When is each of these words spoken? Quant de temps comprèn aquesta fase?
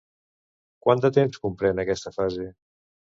Quant 0.87 1.03
de 1.05 1.11
temps 1.17 1.37
comprèn 1.43 1.83
aquesta 1.85 2.15
fase? 2.17 2.49